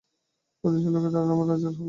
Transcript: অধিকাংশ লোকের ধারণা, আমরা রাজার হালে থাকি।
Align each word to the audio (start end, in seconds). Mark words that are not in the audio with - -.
অধিকাংশ 0.63 0.93
লোকের 0.95 1.11
ধারণা, 1.11 1.33
আমরা 1.33 1.47
রাজার 1.47 1.65
হালে 1.65 1.67
থাকি। 1.67 1.79